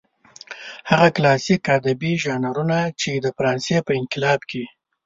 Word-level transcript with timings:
هغه 0.89 1.07
کلاسلیک 1.15 1.63
ادبي 1.77 2.11
ژانرونه 2.23 2.77
چې 3.01 3.11
د 3.15 3.27
فرانسې 3.37 3.77
په 3.87 3.91
انقلاب 3.99 4.39
کې. 4.49 4.63